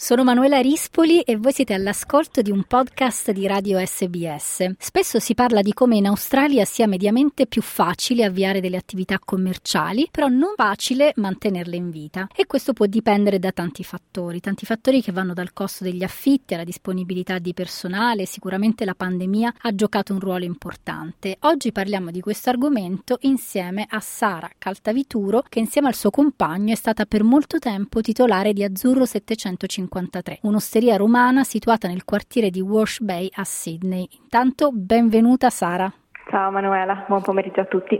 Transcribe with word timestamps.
Sono 0.00 0.22
Manuela 0.22 0.60
Rispoli 0.60 1.22
e 1.22 1.36
voi 1.36 1.50
siete 1.50 1.74
all'ascolto 1.74 2.40
di 2.40 2.52
un 2.52 2.62
podcast 2.62 3.32
di 3.32 3.48
Radio 3.48 3.84
SBS. 3.84 4.76
Spesso 4.78 5.18
si 5.18 5.34
parla 5.34 5.60
di 5.60 5.72
come 5.72 5.96
in 5.96 6.06
Australia 6.06 6.64
sia 6.64 6.86
mediamente 6.86 7.48
più 7.48 7.62
facile 7.62 8.22
avviare 8.22 8.60
delle 8.60 8.76
attività 8.76 9.18
commerciali, 9.18 10.06
però 10.08 10.28
non 10.28 10.52
facile 10.54 11.12
mantenerle 11.16 11.74
in 11.74 11.90
vita. 11.90 12.28
E 12.32 12.46
questo 12.46 12.74
può 12.74 12.86
dipendere 12.86 13.40
da 13.40 13.50
tanti 13.50 13.82
fattori, 13.82 14.38
tanti 14.38 14.66
fattori 14.66 15.02
che 15.02 15.10
vanno 15.10 15.34
dal 15.34 15.52
costo 15.52 15.82
degli 15.82 16.04
affitti 16.04 16.54
alla 16.54 16.62
disponibilità 16.62 17.40
di 17.40 17.52
personale, 17.52 18.24
sicuramente 18.24 18.84
la 18.84 18.94
pandemia 18.94 19.52
ha 19.62 19.74
giocato 19.74 20.12
un 20.12 20.20
ruolo 20.20 20.44
importante. 20.44 21.38
Oggi 21.40 21.72
parliamo 21.72 22.12
di 22.12 22.20
questo 22.20 22.50
argomento 22.50 23.18
insieme 23.22 23.84
a 23.90 23.98
Sara 23.98 24.48
Caltavituro, 24.56 25.42
che 25.48 25.58
insieme 25.58 25.88
al 25.88 25.96
suo 25.96 26.10
compagno 26.10 26.72
è 26.72 26.76
stata 26.76 27.04
per 27.04 27.24
molto 27.24 27.58
tempo 27.58 28.00
titolare 28.00 28.52
di 28.52 28.62
Azzurro 28.62 29.04
750 29.04 29.86
1953, 29.90 30.40
un'osteria 30.42 30.96
romana 30.96 31.44
situata 31.44 31.88
nel 31.88 32.04
quartiere 32.04 32.50
di 32.50 32.60
Wash 32.60 33.00
Bay 33.00 33.28
a 33.34 33.44
Sydney. 33.44 34.08
Intanto, 34.20 34.70
benvenuta 34.72 35.50
Sara. 35.50 35.92
Ciao 36.30 36.50
Manuela, 36.50 37.04
buon 37.08 37.22
pomeriggio 37.22 37.62
a 37.62 37.64
tutti. 37.64 37.98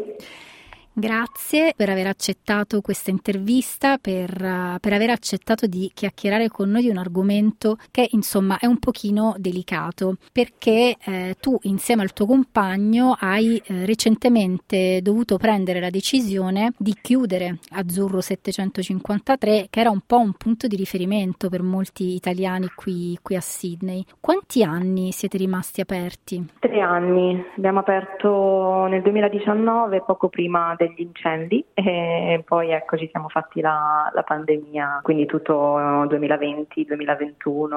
Grazie 0.98 1.75
per 1.77 1.91
aver 1.91 2.09
accettato 2.09 2.80
questa 2.80 3.12
intervista, 3.12 3.98
per, 3.98 4.30
uh, 4.33 4.80
per, 4.80 4.93
aver 4.93 5.11
accettato 5.11 5.69
di 5.69 5.88
chiacchierare 5.95 6.48
con 6.48 6.71
noi 6.71 6.83
di 6.83 6.88
un 6.88 6.97
argomento 6.97 7.77
che 7.93 8.09
insomma 8.11 8.59
è 8.59 8.66
un 8.66 8.80
pochino 8.80 9.37
delicato 9.38 10.16
perché 10.33 10.97
eh, 10.98 11.37
tu 11.41 11.57
insieme 11.62 12.02
al 12.02 12.12
tuo 12.12 12.27
compagno 12.27 13.15
hai 13.16 13.62
eh, 13.65 13.87
recentemente 13.87 14.98
dovuto 15.01 15.37
prendere 15.37 15.79
la 15.79 15.88
decisione 15.88 16.73
di 16.77 16.97
chiudere 17.01 17.59
Azzurro 17.77 18.21
753 18.21 19.68
che 19.71 19.79
era 19.79 19.90
un 19.90 20.01
po' 20.05 20.18
un 20.18 20.33
punto 20.33 20.66
di 20.66 20.74
riferimento 20.74 21.49
per 21.49 21.62
molti 21.62 22.15
italiani 22.16 22.73
qui, 22.74 23.16
qui 23.23 23.37
a 23.37 23.40
Sydney. 23.40 24.05
Quanti 24.18 24.65
anni 24.65 25.12
siete 25.12 25.37
rimasti 25.37 25.80
aperti? 25.80 26.45
Tre 26.59 26.80
anni, 26.80 27.40
abbiamo 27.57 27.79
aperto 27.79 28.87
nel 28.87 29.02
2019 29.02 30.02
poco 30.02 30.29
prima 30.29 30.74
del 30.77 30.87
degli 30.88 31.00
incendi 31.06 31.64
e 31.74 32.42
poi 32.44 32.70
ecco 32.70 32.96
ci 32.96 33.08
siamo 33.10 33.28
fatti 33.28 33.60
la, 33.60 34.10
la 34.12 34.22
pandemia, 34.22 35.00
quindi 35.02 35.26
tutto 35.26 35.78
2020-2021 35.78 37.68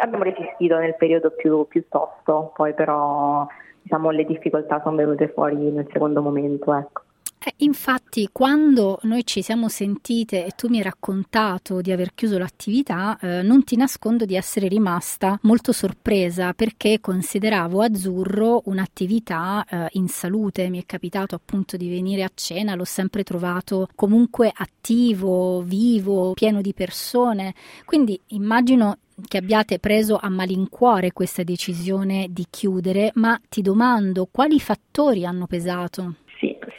abbiamo 0.00 0.24
resistito 0.24 0.78
nel 0.78 0.96
periodo 0.96 1.30
più, 1.30 1.66
più 1.66 1.84
tosto, 1.88 2.52
poi 2.54 2.74
però 2.74 3.46
diciamo 3.82 4.10
le 4.10 4.24
difficoltà 4.24 4.80
sono 4.82 4.96
venute 4.96 5.28
fuori 5.28 5.56
nel 5.56 5.88
secondo 5.90 6.22
momento. 6.22 6.74
Ecco. 6.74 7.02
Eh, 7.48 7.54
infatti, 7.58 8.28
quando 8.30 8.98
noi 9.04 9.24
ci 9.24 9.40
siamo 9.40 9.68
sentite 9.70 10.44
e 10.44 10.50
tu 10.50 10.68
mi 10.68 10.78
hai 10.78 10.82
raccontato 10.82 11.80
di 11.80 11.90
aver 11.90 12.12
chiuso 12.14 12.36
l'attività, 12.36 13.18
eh, 13.18 13.40
non 13.40 13.64
ti 13.64 13.74
nascondo 13.74 14.26
di 14.26 14.36
essere 14.36 14.68
rimasta 14.68 15.38
molto 15.42 15.72
sorpresa 15.72 16.52
perché 16.52 17.00
consideravo 17.00 17.80
Azzurro 17.80 18.60
un'attività 18.66 19.64
eh, 19.66 19.86
in 19.92 20.08
salute. 20.08 20.68
Mi 20.68 20.82
è 20.82 20.84
capitato 20.84 21.34
appunto 21.34 21.78
di 21.78 21.88
venire 21.88 22.22
a 22.22 22.30
cena, 22.34 22.74
l'ho 22.74 22.84
sempre 22.84 23.22
trovato 23.22 23.88
comunque 23.94 24.52
attivo, 24.54 25.62
vivo, 25.62 26.34
pieno 26.34 26.60
di 26.60 26.74
persone. 26.74 27.54
Quindi 27.86 28.20
immagino 28.28 28.98
che 29.26 29.38
abbiate 29.38 29.78
preso 29.78 30.18
a 30.20 30.28
malincuore 30.28 31.12
questa 31.12 31.42
decisione 31.44 32.26
di 32.30 32.46
chiudere, 32.50 33.10
ma 33.14 33.40
ti 33.48 33.62
domando 33.62 34.28
quali 34.30 34.60
fattori 34.60 35.24
hanno 35.24 35.46
pesato? 35.46 36.14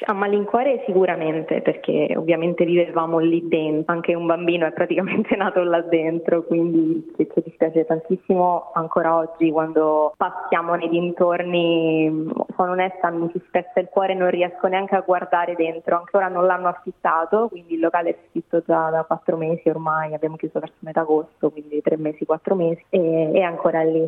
A 0.06 0.14
malincuore 0.14 0.84
sicuramente, 0.86 1.62
perché 1.62 2.14
ovviamente 2.16 2.64
vivevamo 2.64 3.20
lì 3.20 3.46
dentro, 3.48 3.94
anche 3.94 4.16
un 4.16 4.26
bambino 4.26 4.66
è 4.66 4.72
praticamente 4.72 5.36
nato 5.38 5.62
là 5.64 5.82
dentro, 5.82 6.44
quindi 6.44 7.14
ci 7.18 7.42
dispiace 7.44 7.86
tantissimo 7.86 8.72
ancora 8.74 9.18
oggi 9.18 9.52
quando 9.52 10.14
passiamo 10.16 10.76
nei 10.76 10.88
dintorni, 10.88 12.32
sono 12.56 12.72
onesta, 12.72 13.10
mi 13.10 13.30
si 13.34 13.42
spezza 13.48 13.82
il 13.82 13.90
cuore, 13.90 14.14
non 14.14 14.30
riesco 14.30 14.68
neanche 14.68 14.96
a 14.96 15.02
guardare 15.02 15.56
dentro, 15.56 15.98
ancora 15.98 16.30
non 16.30 16.46
l'hanno 16.46 16.70
affittato, 16.70 17.50
quindi 17.50 17.74
il 17.74 17.82
locale 17.82 18.10
è 18.12 18.18
scritto 18.30 18.64
già 18.66 18.90
da 18.90 19.04
quattro 19.04 19.36
mesi 19.36 19.68
ormai, 19.68 20.14
abbiamo 20.14 20.38
chiuso 20.38 20.60
verso 20.60 20.76
metà 20.80 21.02
agosto, 21.02 21.50
quindi 21.50 21.82
tre 21.82 21.98
mesi, 21.98 22.26
quattro 22.26 22.56
mesi, 22.56 22.84
e 22.90 23.32
è 23.34 23.42
ancora 23.42 23.84
lì. 23.84 24.08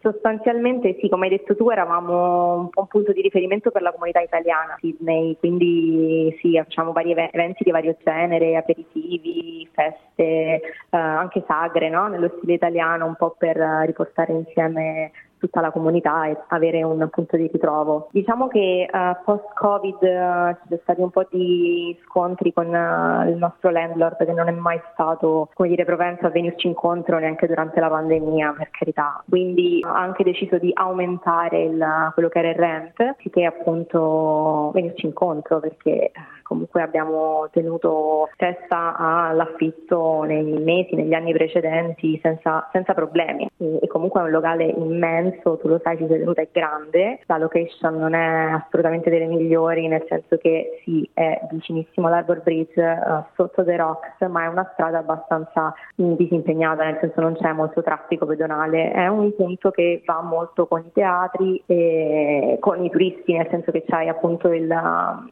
Sostanzialmente 0.00 0.96
sì, 1.00 1.08
come 1.08 1.26
hai 1.26 1.36
detto 1.36 1.56
tu, 1.56 1.68
eravamo 1.70 2.58
un 2.58 2.68
po' 2.68 2.80
un 2.80 2.86
punto 2.86 3.12
di 3.12 3.20
riferimento 3.22 3.70
per 3.70 3.82
la 3.82 3.92
comunità 3.92 4.20
italiana 4.20 4.76
Sydney, 4.78 5.36
quindi 5.38 6.36
sì, 6.40 6.56
facciamo 6.56 6.92
vari 6.92 7.12
eventi 7.12 7.64
di 7.64 7.70
vario 7.70 7.96
genere, 8.02 8.56
aperitivi, 8.56 9.68
feste, 9.72 10.22
eh, 10.22 10.60
anche 10.90 11.44
sagre, 11.46 11.88
no? 11.88 12.08
nello 12.08 12.32
stile 12.36 12.54
italiano, 12.54 13.06
un 13.06 13.14
po' 13.16 13.34
per 13.36 13.56
riportare 13.56 14.32
insieme 14.32 15.12
tutta 15.38 15.60
la 15.60 15.70
comunità 15.70 16.26
e 16.26 16.36
avere 16.48 16.82
un 16.82 17.08
punto 17.10 17.36
di 17.36 17.48
ritrovo. 17.52 18.08
Diciamo 18.10 18.48
che 18.48 18.88
uh, 18.90 19.24
post-Covid 19.24 19.94
uh, 19.94 20.52
ci 20.52 20.68
sono 20.68 20.80
stati 20.82 21.00
un 21.00 21.10
po' 21.10 21.26
di 21.30 21.96
scontri 22.04 22.52
con 22.52 22.66
uh, 22.66 23.28
il 23.28 23.36
nostro 23.36 23.70
landlord 23.70 24.24
che 24.24 24.32
non 24.32 24.48
è 24.48 24.52
mai 24.52 24.80
stato, 24.92 25.50
come 25.54 25.68
dire, 25.68 25.84
propenso 25.84 26.26
a 26.26 26.30
venirci 26.30 26.66
incontro 26.66 27.18
neanche 27.18 27.46
durante 27.46 27.80
la 27.80 27.88
pandemia, 27.88 28.54
per 28.56 28.70
carità. 28.70 29.22
Quindi 29.28 29.80
ha 29.84 29.98
anche 29.98 30.24
deciso 30.24 30.58
di 30.58 30.70
aumentare 30.74 31.62
il, 31.62 32.10
quello 32.14 32.28
che 32.28 32.38
era 32.38 32.48
il 32.50 32.56
rent, 32.56 33.16
che 33.30 33.44
appunto 33.44 34.70
venirci 34.72 35.06
incontro 35.06 35.60
perché 35.60 36.12
comunque 36.46 36.80
abbiamo 36.80 37.48
tenuto 37.50 38.28
testa 38.36 38.96
all'affitto 38.96 40.22
nei 40.22 40.44
mesi, 40.44 40.94
negli 40.94 41.12
anni 41.12 41.32
precedenti 41.32 42.18
senza, 42.22 42.68
senza 42.72 42.94
problemi 42.94 43.48
e, 43.56 43.80
e, 43.82 43.86
comunque 43.88 44.20
è 44.20 44.24
un 44.24 44.30
locale 44.30 44.64
immenso, 44.64 45.25
tu 45.40 45.68
lo 45.68 45.80
sai, 45.82 45.96
ci 45.96 46.06
sei 46.06 46.18
tenuta 46.18 46.42
è 46.42 46.48
grande, 46.50 47.20
la 47.26 47.38
location 47.38 47.96
non 47.96 48.14
è 48.14 48.52
assolutamente 48.52 49.10
delle 49.10 49.26
migliori 49.26 49.88
nel 49.88 50.04
senso 50.08 50.36
che 50.36 50.80
sì, 50.84 51.08
è 51.12 51.40
vicinissimo 51.50 52.06
all'Arbor 52.06 52.42
Bridge, 52.42 52.80
uh, 52.80 53.24
sotto 53.34 53.64
The 53.64 53.76
Rocks, 53.76 54.20
ma 54.28 54.44
è 54.44 54.46
una 54.46 54.68
strada 54.72 54.98
abbastanza 54.98 55.74
disimpegnata, 55.94 56.84
nel 56.84 56.98
senso 57.00 57.20
non 57.20 57.34
c'è 57.34 57.52
molto 57.52 57.82
traffico 57.82 58.26
pedonale, 58.26 58.90
è 58.92 59.06
un 59.08 59.34
punto 59.34 59.70
che 59.70 60.02
va 60.04 60.20
molto 60.22 60.66
con 60.66 60.80
i 60.80 60.92
teatri 60.92 61.62
e 61.66 62.56
con 62.60 62.84
i 62.84 62.90
turisti, 62.90 63.32
nel 63.32 63.48
senso 63.50 63.70
che 63.70 63.84
c'hai 63.86 64.08
appunto 64.08 64.52
il, 64.52 64.68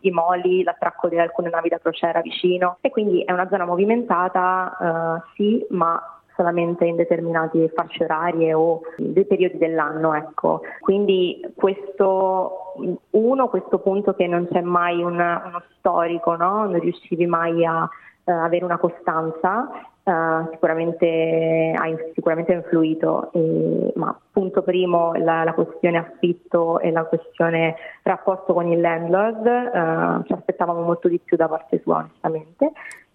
i 0.00 0.10
moli, 0.10 0.62
l'attracco 0.62 1.08
di 1.08 1.18
alcune 1.18 1.50
navi 1.50 1.68
da 1.68 1.78
crociera 1.78 2.20
vicino. 2.20 2.78
E 2.80 2.90
quindi 2.90 3.22
è 3.22 3.32
una 3.32 3.48
zona 3.48 3.64
movimentata, 3.64 4.76
uh, 4.78 5.30
sì, 5.34 5.64
ma 5.70 6.00
solamente 6.36 6.84
in 6.84 6.96
determinate 6.96 7.70
fasce 7.74 8.04
orarie 8.04 8.54
o 8.54 8.80
dei 8.96 9.24
periodi 9.24 9.58
dell'anno, 9.58 10.14
ecco. 10.14 10.62
Quindi 10.80 11.40
questo 11.54 12.74
uno, 13.10 13.48
questo 13.48 13.78
punto 13.78 14.14
che 14.14 14.26
non 14.26 14.48
c'è 14.50 14.60
mai 14.60 15.02
un, 15.02 15.14
uno 15.14 15.62
storico, 15.78 16.34
no? 16.36 16.66
non 16.66 16.80
riuscivi 16.80 17.26
mai 17.26 17.64
a 17.64 17.82
uh, 17.82 18.30
avere 18.30 18.64
una 18.64 18.78
costanza 18.78 19.68
Uh, 20.04 20.50
sicuramente 20.50 21.72
ha 21.74 21.84
sicuramente 22.12 22.52
influito, 22.52 23.30
e, 23.32 23.90
ma 23.94 24.14
punto 24.32 24.60
primo 24.60 25.14
la, 25.14 25.44
la, 25.44 25.54
questione 25.54 25.96
affitto 25.96 26.78
e 26.78 26.90
la 26.90 27.04
questione 27.04 27.74
rapporto 28.02 28.52
con 28.52 28.66
il 28.66 28.82
landlord, 28.82 29.46
uh, 29.46 30.22
ci 30.26 30.34
aspettavamo 30.34 30.82
molto 30.82 31.08
di 31.08 31.18
più 31.24 31.38
da 31.38 31.48
parte 31.48 31.80
sua 31.80 32.00
onestamente. 32.00 32.72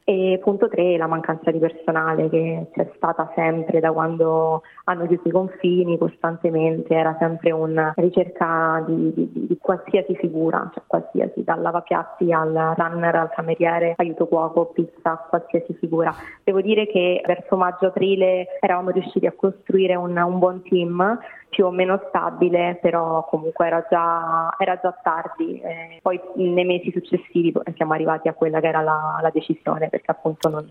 E 0.10 0.40
punto 0.42 0.68
3, 0.68 0.98
la 0.98 1.06
mancanza 1.06 1.52
di 1.52 1.60
personale 1.60 2.30
che 2.30 2.70
c'è 2.74 2.90
stata 2.96 3.32
sempre 3.36 3.80
da 3.80 3.92
quando 3.92 4.64
hanno 4.86 5.06
chiuso 5.06 5.28
i 5.28 5.32
confini 5.32 6.00
costantemente, 6.00 6.96
era 6.96 7.16
sempre 7.20 7.52
una 7.52 7.94
ricerca 7.96 8.84
di, 8.88 9.14
di, 9.14 9.30
di 9.32 9.58
qualsiasi 9.62 10.16
figura, 10.16 10.68
cioè 10.74 10.82
qualsiasi, 10.88 11.44
dal 11.44 11.62
lavapiatti 11.62 12.34
al 12.34 12.74
runner, 12.76 13.16
al 13.18 13.30
cameriere, 13.30 13.94
aiuto 13.98 14.26
cuoco, 14.26 14.72
pizza, 14.74 15.28
qualsiasi 15.30 15.76
figura. 15.76 16.12
Devo 16.44 16.62
dire 16.62 16.88
che 16.88 17.22
verso 17.24 17.56
maggio-aprile 17.56 18.58
eravamo 18.62 18.90
riusciti 18.90 19.28
a 19.28 19.34
costruire 19.34 19.94
un, 19.94 20.18
un 20.18 20.40
buon 20.40 20.64
team 20.64 21.20
più 21.50 21.66
o 21.66 21.72
meno 21.72 22.00
stabile, 22.08 22.78
però 22.82 23.26
comunque 23.26 23.66
era 23.66 23.86
già, 23.90 24.54
era 24.58 24.80
già 24.82 24.98
tardi. 25.04 25.60
Eh, 25.60 26.00
poi 26.02 26.20
nei 26.36 26.66
mesi 26.66 26.92
successivi 26.92 27.54
siamo 27.76 27.94
arrivati 27.94 28.28
a 28.28 28.34
quella 28.34 28.60
che 28.60 28.68
era 28.68 28.82
la, 28.82 29.20
la 29.22 29.32
decisione, 29.32 29.90
perché 29.90 30.12
appunto 30.12 30.50
non... 30.50 30.68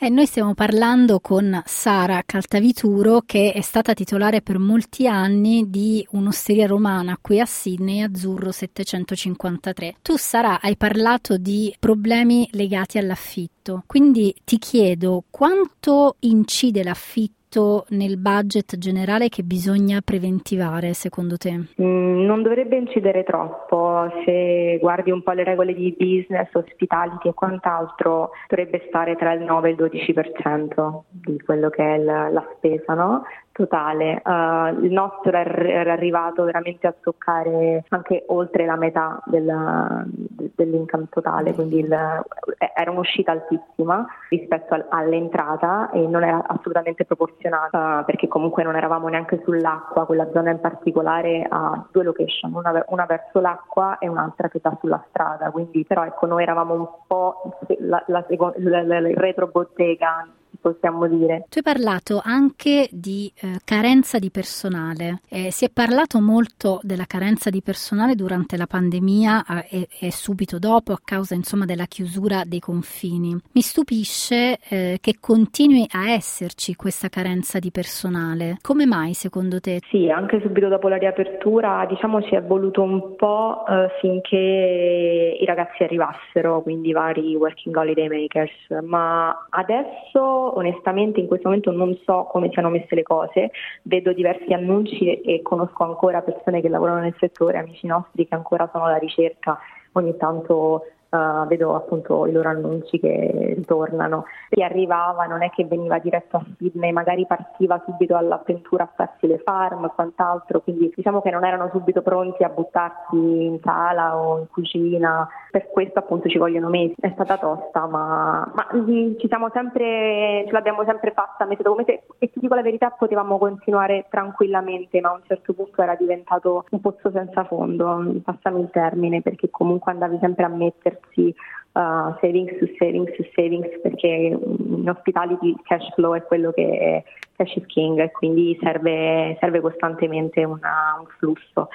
E 0.00 0.08
noi 0.10 0.26
stiamo 0.26 0.54
parlando 0.54 1.18
con 1.18 1.60
Sara 1.64 2.22
Caltavituro, 2.24 3.22
che 3.26 3.52
è 3.52 3.60
stata 3.60 3.94
titolare 3.94 4.42
per 4.42 4.58
molti 4.58 5.08
anni 5.08 5.68
di 5.68 6.06
un'osteria 6.12 6.66
romana 6.66 7.18
qui 7.20 7.40
a 7.40 7.46
Sydney, 7.46 8.02
Azzurro 8.02 8.52
753. 8.52 9.96
Tu, 10.02 10.16
Sara, 10.16 10.60
hai 10.60 10.76
parlato 10.76 11.36
di 11.36 11.74
problemi 11.80 12.48
legati 12.52 12.98
all'affitto, 12.98 13.82
quindi 13.86 14.34
ti 14.44 14.58
chiedo 14.58 15.24
quanto 15.30 16.16
incide 16.20 16.84
l'affitto 16.84 17.37
quanto 17.48 17.86
nel 17.90 18.18
budget 18.18 18.76
generale 18.76 19.28
che 19.28 19.42
bisogna 19.42 20.00
preventivare 20.04 20.92
secondo 20.92 21.36
te? 21.36 21.52
Mm, 21.80 22.24
non 22.24 22.42
dovrebbe 22.42 22.76
incidere 22.76 23.24
troppo, 23.24 24.12
se 24.24 24.78
guardi 24.80 25.10
un 25.10 25.22
po' 25.22 25.32
le 25.32 25.44
regole 25.44 25.74
di 25.74 25.94
business, 25.98 26.48
hospitality 26.52 27.28
e 27.28 27.34
quant'altro 27.34 28.30
dovrebbe 28.48 28.84
stare 28.88 29.16
tra 29.16 29.32
il 29.32 29.42
9 29.42 29.68
e 29.68 29.72
il 29.72 29.78
12% 29.78 31.00
di 31.08 31.40
quello 31.40 31.70
che 31.70 31.94
è 31.94 31.98
la, 31.98 32.28
la 32.28 32.46
spesa, 32.56 32.94
no? 32.94 33.24
totale. 33.58 34.22
Uh, 34.24 34.84
il 34.84 34.92
nostro 34.92 35.36
era 35.36 35.92
arrivato 35.92 36.44
veramente 36.44 36.86
a 36.86 36.94
toccare 36.98 37.84
anche 37.88 38.22
oltre 38.28 38.64
la 38.64 38.76
metà 38.76 39.20
del, 39.26 40.06
dell'income 40.54 41.08
totale, 41.10 41.52
quindi 41.54 41.80
il, 41.80 41.92
era 41.92 42.90
un'uscita 42.92 43.32
altissima 43.32 44.06
rispetto 44.28 44.86
all'entrata 44.88 45.90
e 45.90 46.06
non 46.06 46.22
era 46.22 46.44
assolutamente 46.46 47.04
proporzionata 47.38 48.02
perché 48.04 48.28
comunque 48.28 48.62
non 48.62 48.76
eravamo 48.76 49.08
neanche 49.08 49.40
sull'acqua, 49.44 50.04
quella 50.04 50.28
zona 50.32 50.50
in 50.50 50.60
particolare 50.60 51.46
ha 51.48 51.86
due 51.90 52.04
location, 52.04 52.52
una, 52.54 52.84
una 52.88 53.06
verso 53.06 53.40
l'acqua 53.40 53.98
e 53.98 54.08
un'altra 54.08 54.48
che 54.48 54.58
sta 54.58 54.76
sulla 54.80 55.02
strada, 55.08 55.50
quindi 55.50 55.84
però 55.84 56.04
ecco 56.04 56.26
noi 56.26 56.42
eravamo 56.42 56.74
un 56.74 56.88
po' 57.06 57.58
la, 57.78 58.02
la, 58.08 58.24
la, 58.56 58.82
la 58.82 59.00
retro 59.14 59.46
bottega 59.46 60.26
possiamo 60.60 61.06
dire. 61.06 61.46
Tu 61.48 61.58
hai 61.58 61.62
parlato 61.62 62.20
anche 62.22 62.88
di 62.90 63.30
eh, 63.40 63.58
carenza 63.64 64.18
di 64.18 64.30
personale. 64.30 65.20
Eh, 65.28 65.50
si 65.50 65.64
è 65.64 65.70
parlato 65.70 66.20
molto 66.20 66.80
della 66.82 67.06
carenza 67.06 67.50
di 67.50 67.62
personale 67.62 68.14
durante 68.14 68.56
la 68.56 68.66
pandemia 68.66 69.44
eh, 69.44 69.68
e, 69.70 69.88
e, 70.00 70.12
subito 70.12 70.58
dopo 70.58 70.92
a 70.92 71.00
causa 71.02 71.34
insomma 71.34 71.64
della 71.64 71.86
chiusura 71.86 72.42
dei 72.44 72.60
confini. 72.60 73.36
Mi 73.52 73.60
stupisce 73.60 74.58
eh, 74.68 74.98
che 75.00 75.16
continui 75.20 75.86
a 75.90 76.10
esserci 76.10 76.74
questa 76.74 77.08
carenza 77.08 77.58
di 77.58 77.70
personale. 77.70 78.58
Come 78.60 78.86
mai 78.86 79.14
secondo 79.14 79.60
te? 79.60 79.80
Sì, 79.88 80.10
anche 80.10 80.40
subito 80.40 80.68
dopo 80.68 80.88
la 80.88 80.96
riapertura 80.96 81.86
diciamo 81.88 82.22
ci 82.22 82.34
è 82.34 82.42
voluto 82.42 82.82
un 82.82 83.16
po' 83.16 83.64
eh, 83.66 83.88
finché 84.00 85.36
i 85.40 85.44
ragazzi 85.44 85.82
arrivassero, 85.82 86.62
quindi 86.62 86.88
i 86.88 86.92
vari 86.92 87.34
working 87.34 87.74
holiday 87.74 88.08
makers, 88.08 88.52
ma 88.82 89.46
adesso 89.50 90.47
onestamente 90.56 91.20
in 91.20 91.26
questo 91.26 91.48
momento 91.48 91.70
non 91.70 91.96
so 92.04 92.24
come 92.24 92.50
siano 92.50 92.70
messe 92.70 92.94
le 92.94 93.02
cose, 93.02 93.50
vedo 93.82 94.12
diversi 94.12 94.52
annunci 94.52 95.20
e 95.20 95.42
conosco 95.42 95.84
ancora 95.84 96.22
persone 96.22 96.60
che 96.60 96.68
lavorano 96.68 97.00
nel 97.00 97.14
settore, 97.18 97.58
amici 97.58 97.86
nostri 97.86 98.26
che 98.26 98.34
ancora 98.34 98.68
sono 98.72 98.84
alla 98.84 98.96
ricerca, 98.96 99.58
ogni 99.92 100.16
tanto 100.16 100.84
Uh, 101.10 101.46
vedo 101.46 101.74
appunto 101.74 102.26
i 102.26 102.32
loro 102.32 102.50
annunci 102.50 103.00
che 103.00 103.54
ritornano. 103.56 104.24
Chi 104.50 104.62
arrivava 104.62 105.24
non 105.24 105.42
è 105.42 105.48
che 105.48 105.64
veniva 105.64 105.98
diretto 105.98 106.36
a 106.36 106.44
Sydney, 106.58 106.92
magari 106.92 107.24
partiva 107.24 107.82
subito 107.86 108.14
all'avventura 108.14 108.82
a 108.84 108.90
farsi 108.94 109.26
le 109.26 109.38
farm 109.38 109.86
e 109.86 109.90
quant'altro, 109.94 110.60
quindi 110.60 110.92
diciamo 110.94 111.22
che 111.22 111.30
non 111.30 111.46
erano 111.46 111.70
subito 111.72 112.02
pronti 112.02 112.44
a 112.44 112.50
buttarsi 112.50 113.16
in 113.16 113.58
sala 113.62 114.18
o 114.18 114.38
in 114.40 114.48
cucina, 114.50 115.26
per 115.50 115.70
questo 115.70 115.98
appunto 116.00 116.28
ci 116.28 116.36
vogliono 116.36 116.68
mesi. 116.68 116.94
È 117.00 117.10
stata 117.14 117.38
tosta, 117.38 117.86
ma, 117.86 118.46
ma 118.54 118.66
ci 118.70 119.28
siamo 119.28 119.48
sempre, 119.50 120.44
ce 120.44 120.52
l'abbiamo 120.52 120.84
sempre 120.84 121.12
fatta, 121.12 121.46
metodo 121.46 121.70
come 121.70 121.84
se, 121.86 122.02
e 122.18 122.30
ti 122.30 122.38
dico 122.38 122.54
la 122.54 122.60
verità, 122.60 122.90
potevamo 122.90 123.38
continuare 123.38 124.04
tranquillamente, 124.10 125.00
ma 125.00 125.08
a 125.08 125.14
un 125.14 125.22
certo 125.24 125.54
punto 125.54 125.80
era 125.80 125.94
diventato 125.94 126.66
un 126.68 126.80
pozzo 126.82 127.10
senza 127.10 127.44
fondo, 127.44 128.12
passami 128.22 128.60
il 128.60 128.70
termine, 128.70 129.22
perché 129.22 129.48
comunque 129.48 129.92
andavi 129.92 130.18
sempre 130.20 130.44
a 130.44 130.48
mettersi 130.48 130.96
mettersi 130.98 131.34
uh, 131.72 132.14
savings 132.20 132.56
su 132.58 132.68
savings 132.78 133.14
su 133.14 133.24
savings 133.34 133.80
perché 133.80 134.06
in 134.06 134.88
hospitality 134.88 135.54
cash 135.64 135.88
flow 135.94 136.14
è 136.14 136.22
quello 136.22 136.52
che 136.52 136.78
è 136.78 137.04
cash 137.36 137.54
is 137.56 137.66
king 137.66 137.98
e 137.98 138.10
quindi 138.10 138.58
serve, 138.60 139.36
serve 139.40 139.60
costantemente 139.60 140.44
una, 140.44 140.96
un 140.98 141.06
flusso 141.18 141.68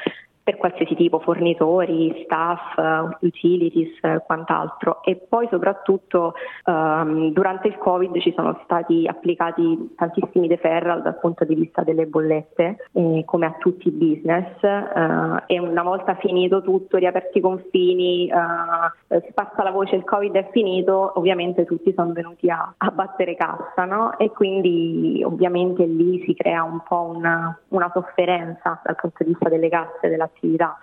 per 0.44 0.58
qualsiasi 0.58 0.96
tipo, 0.96 1.20
fornitori, 1.20 2.24
staff, 2.26 2.78
utilities, 3.22 3.98
quant'altro. 4.26 5.02
E 5.04 5.16
poi 5.16 5.48
soprattutto 5.50 6.34
um, 6.66 7.32
durante 7.32 7.70
il 7.70 7.78
Covid 7.78 8.20
ci 8.20 8.34
sono 8.36 8.60
stati 8.64 9.08
applicati 9.08 9.94
tantissimi 9.96 10.48
deferral 10.48 11.02
dal 11.02 11.20
punto 11.20 11.46
di 11.46 11.56
vista 11.56 11.84
delle 11.84 12.06
bollette, 12.06 12.90
eh, 12.92 13.24
come 13.26 13.46
a 13.46 13.56
tutti 13.60 13.88
i 13.88 13.92
business, 13.92 14.62
uh, 14.62 15.42
e 15.46 15.60
una 15.60 15.84
volta 15.84 16.16
finito 16.16 16.62
tutto, 16.62 16.98
riaperti 16.98 17.38
i 17.38 17.42
confini, 17.42 18.32
si 19.08 19.32
passa 19.34 19.64
la 19.64 19.72
voce 19.72 19.96
il 19.96 20.04
Covid 20.04 20.34
è 20.36 20.50
finito, 20.52 21.14
ovviamente 21.16 21.66
tutti 21.66 21.94
sono 21.94 22.12
venuti 22.14 22.50
a, 22.50 22.74
a 22.78 22.92
battere 22.92 23.36
cassa, 23.36 23.86
no? 23.86 24.18
E 24.18 24.32
quindi 24.32 25.22
ovviamente 25.24 25.86
lì 25.86 26.24
si 26.26 26.34
crea 26.34 26.64
un 26.64 26.82
po' 26.88 27.12
una, 27.16 27.58
una 27.70 27.90
sofferenza 27.94 28.82
dal 28.84 28.96
punto 28.96 29.24
di 29.24 29.30
vista 29.30 29.50
delle 29.50 29.70
casse 29.70 30.10
della 30.10 30.30
attività. 30.36 30.78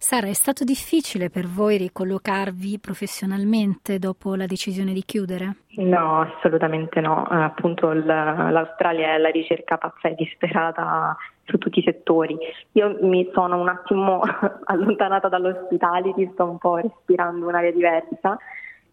Sara, 0.00 0.28
è 0.28 0.32
stato 0.32 0.62
difficile 0.62 1.28
per 1.28 1.46
voi 1.46 1.76
ricollocarvi 1.76 2.78
professionalmente 2.78 3.98
dopo 3.98 4.36
la 4.36 4.46
decisione 4.46 4.92
di 4.92 5.02
chiudere? 5.04 5.56
No, 5.78 6.20
assolutamente 6.20 7.00
no. 7.00 7.28
Eh, 7.28 7.34
appunto 7.34 7.92
l'Australia 7.92 9.08
è 9.08 9.14
alla 9.14 9.30
ricerca 9.30 9.76
pazza 9.76 10.08
e 10.08 10.14
disperata 10.14 11.16
su 11.44 11.58
tutti 11.58 11.80
i 11.80 11.82
settori. 11.82 12.38
Io 12.72 12.96
mi 13.00 13.28
sono 13.34 13.60
un 13.60 13.68
attimo 13.68 14.20
allontanata 14.66 15.28
dall'ospitality, 15.28 16.30
sto 16.32 16.44
un 16.44 16.58
po' 16.58 16.76
respirando 16.76 17.48
un'aria 17.48 17.72
diversa 17.72 18.38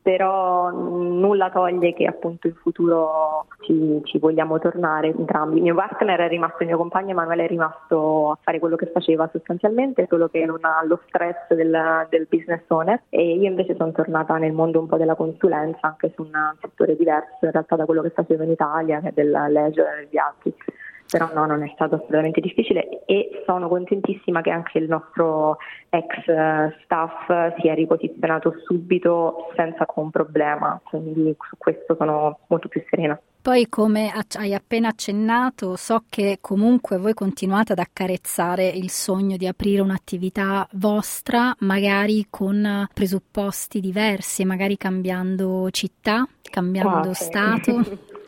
però 0.06 0.70
nulla 0.70 1.50
toglie 1.50 1.92
che 1.94 2.06
appunto 2.06 2.46
in 2.46 2.54
futuro 2.54 3.48
ci, 3.62 4.02
ci, 4.04 4.20
vogliamo 4.20 4.60
tornare 4.60 5.08
entrambi. 5.08 5.56
Il 5.56 5.64
mio 5.64 5.74
partner 5.74 6.20
è 6.20 6.28
rimasto, 6.28 6.62
il 6.62 6.68
mio 6.68 6.78
compagno 6.78 7.10
Emanuele 7.10 7.46
è 7.46 7.48
rimasto 7.48 8.30
a 8.30 8.38
fare 8.40 8.60
quello 8.60 8.76
che 8.76 8.86
faceva 8.94 9.28
sostanzialmente, 9.32 10.06
solo 10.08 10.28
che 10.28 10.46
non 10.46 10.60
ha 10.62 10.86
lo 10.86 11.00
stress 11.08 11.52
del, 11.56 12.06
del 12.12 12.28
business 12.30 12.62
owner 12.68 13.02
e 13.10 13.34
io 13.34 13.50
invece 13.50 13.76
sono 13.76 13.92
tornata 13.94 14.38
nel 14.38 14.54
mondo 14.54 14.80
un 14.80 14.86
po' 14.86 14.98
della 14.98 15.16
consulenza, 15.16 15.80
anche 15.88 16.12
su 16.14 16.22
un 16.22 16.54
settore 16.62 16.96
diverso 16.96 17.40
in 17.42 17.52
realtà 17.52 17.76
da 17.76 17.86
quello 17.86 18.04
che 18.04 18.12
facevo 18.12 18.44
in 18.44 18.52
Italia, 18.52 19.00
che 19.00 19.08
è 19.08 19.12
del 19.12 19.32
leisure 19.32 19.92
e 19.92 19.96
dei 20.02 20.08
viaggi 20.12 20.54
però 21.10 21.30
no, 21.34 21.46
non 21.46 21.64
è 21.64 21.72
stato 21.74 21.96
assolutamente 21.96 22.42
difficile 22.42 23.06
e 23.06 23.44
sono 23.46 23.68
contentissima 23.68 24.42
che 24.42 24.50
anche 24.50 24.80
il 24.80 24.88
nostro 24.88 25.58
ex 25.90 26.28
eh, 26.28 26.76
staff 26.84 27.60
si 27.60 27.68
è 27.68 27.76
riposizionato 27.76 28.54
subito 28.66 29.52
senza 29.56 29.80
alcun 29.82 30.10
problema, 30.10 30.80
quindi 30.84 31.36
su 31.50 31.58
questo 31.58 31.96
sono 31.98 32.40
molto 32.48 32.68
più 32.68 32.84
serena. 32.90 33.20
Poi, 33.46 33.70
come 33.70 34.12
hai 34.38 34.56
appena 34.56 34.88
accennato, 34.88 35.76
so 35.76 36.06
che 36.10 36.40
comunque 36.42 36.98
voi 36.98 37.14
continuate 37.14 37.74
ad 37.74 37.78
accarezzare 37.78 38.68
il 38.68 38.90
sogno 38.90 39.38
di 39.38 39.46
aprire 39.46 39.84
un'attività 39.84 40.68
vostra, 40.72 41.56
magari 41.60 42.26
con 42.28 42.88
presupposti 42.92 43.82
diversi, 43.82 44.46
magari 44.46 44.78
cambiando 44.78 45.70
città, 45.70 46.28
cambiando 46.42 47.10
ah, 47.10 47.14
stato. 47.14 47.84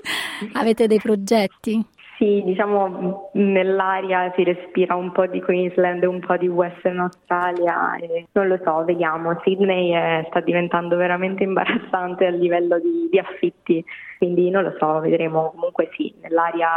Avete 0.53 0.85
dei 0.85 0.99
progetti? 0.99 1.83
Sì, 2.17 2.41
diciamo 2.43 3.29
nell'aria 3.33 4.33
si 4.35 4.43
respira 4.43 4.95
un 4.95 5.11
po' 5.11 5.27
di 5.27 5.39
Queensland 5.39 6.03
un 6.03 6.19
po' 6.19 6.35
di 6.35 6.47
Western 6.47 6.99
Australia 7.01 7.95
e 7.97 8.25
non 8.31 8.47
lo 8.47 8.59
so, 8.63 8.83
vediamo. 8.85 9.39
Sydney 9.43 9.91
è, 9.91 10.25
sta 10.29 10.39
diventando 10.39 10.95
veramente 10.95 11.43
imbarazzante 11.43 12.25
a 12.25 12.31
livello 12.31 12.79
di, 12.79 13.07
di, 13.11 13.19
affitti, 13.19 13.85
quindi 14.17 14.49
non 14.49 14.63
lo 14.63 14.73
so, 14.79 14.99
vedremo. 14.99 15.51
Comunque 15.51 15.89
sì, 15.95 16.11
nell'aria 16.21 16.69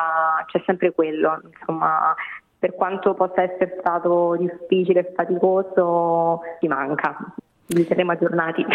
c'è 0.47 0.63
sempre 0.67 0.93
quello, 0.93 1.41
insomma. 1.59 2.15
Per 2.59 2.75
quanto 2.75 3.15
possa 3.15 3.41
essere 3.41 3.79
stato 3.81 4.37
difficile 4.37 5.01
e 5.01 5.13
faticoso, 5.15 6.41
ti 6.59 6.69
manca. 6.69 7.17
Vi 7.67 7.83
saremo 7.85 8.13
aggiornati. 8.13 8.67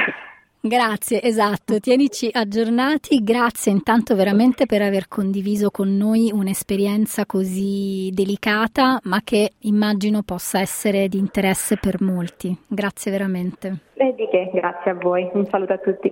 Grazie, 0.68 1.22
esatto, 1.22 1.80
tienici 1.80 2.28
aggiornati, 2.34 3.22
grazie 3.24 3.72
intanto 3.72 4.16
veramente 4.16 4.66
per 4.66 4.82
aver 4.82 5.08
condiviso 5.08 5.70
con 5.70 5.96
noi 5.96 6.32
un'esperienza 6.34 7.28
così 7.28 8.10
delicata 8.12 9.00
ma 9.04 9.22
che 9.24 9.52
immagino 9.60 10.24
possa 10.24 10.60
essere 10.60 11.08
di 11.08 11.20
interesse 11.20 11.78
per 11.78 12.02
molti. 12.02 12.58
Grazie 12.68 13.12
veramente. 13.12 13.78
E 13.94 14.16
di 14.16 14.28
che, 14.28 14.50
grazie 14.56 14.90
a 14.90 14.96
voi, 14.96 15.30
un 15.34 15.46
saluto 15.46 15.74
a 15.74 15.78
tutti. 15.78 16.12